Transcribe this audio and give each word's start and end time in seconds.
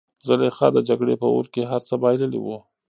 زلیخا 0.27 0.67
د 0.73 0.77
جګړې 0.89 1.15
په 1.21 1.27
اور 1.33 1.45
کې 1.53 1.61
هر 1.71 1.81
څه 1.87 1.93
بایللي 2.01 2.39
وو. 2.41 2.57